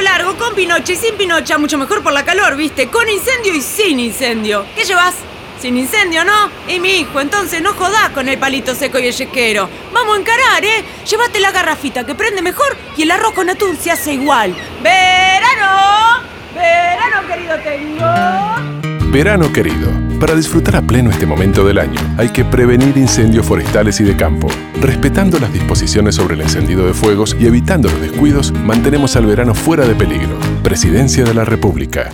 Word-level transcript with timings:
largo, 0.00 0.36
con 0.36 0.54
pinocha 0.54 0.92
y 0.92 0.96
sin 0.96 1.14
pinocha, 1.16 1.58
mucho 1.58 1.78
mejor 1.78 2.02
por 2.02 2.12
la 2.12 2.24
calor, 2.24 2.56
¿viste? 2.56 2.88
Con 2.88 3.08
incendio 3.08 3.54
y 3.54 3.60
sin 3.60 4.00
incendio. 4.00 4.64
¿Qué 4.74 4.84
llevas? 4.84 5.14
Sin 5.60 5.76
incendio, 5.76 6.24
¿no? 6.24 6.50
Y 6.68 6.80
mi 6.80 7.00
hijo, 7.00 7.20
entonces 7.20 7.60
no 7.60 7.74
jodás 7.74 8.10
con 8.10 8.28
el 8.28 8.38
palito 8.38 8.74
seco 8.74 8.98
y 8.98 9.08
el 9.08 9.14
yesquero. 9.14 9.68
Vamos 9.92 10.16
a 10.16 10.20
encarar, 10.20 10.64
¿eh? 10.64 10.84
Llévate 11.08 11.38
la 11.38 11.50
garrafita 11.50 12.04
que 12.04 12.14
prende 12.14 12.40
mejor 12.40 12.76
y 12.96 13.02
el 13.02 13.10
arroz 13.10 13.34
con 13.34 13.50
atún 13.50 13.76
se 13.76 13.90
hace 13.90 14.14
igual. 14.14 14.54
¡Verano! 14.82 16.22
¡Verano, 16.54 17.26
querido 17.28 17.58
tengo! 17.58 18.39
Verano 19.12 19.52
querido. 19.52 19.90
Para 20.20 20.36
disfrutar 20.36 20.76
a 20.76 20.82
pleno 20.82 21.10
este 21.10 21.26
momento 21.26 21.64
del 21.64 21.78
año, 21.78 21.98
hay 22.16 22.28
que 22.28 22.44
prevenir 22.44 22.96
incendios 22.96 23.44
forestales 23.44 24.00
y 24.00 24.04
de 24.04 24.14
campo. 24.14 24.46
Respetando 24.80 25.40
las 25.40 25.52
disposiciones 25.52 26.14
sobre 26.14 26.34
el 26.34 26.42
encendido 26.42 26.86
de 26.86 26.94
fuegos 26.94 27.36
y 27.40 27.46
evitando 27.46 27.88
los 27.88 28.00
descuidos, 28.00 28.52
mantenemos 28.52 29.16
al 29.16 29.26
verano 29.26 29.52
fuera 29.52 29.84
de 29.84 29.96
peligro. 29.96 30.38
Presidencia 30.62 31.24
de 31.24 31.34
la 31.34 31.44
República. 31.44 32.10